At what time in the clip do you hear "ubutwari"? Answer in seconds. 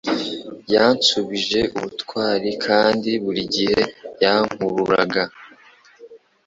1.77-2.49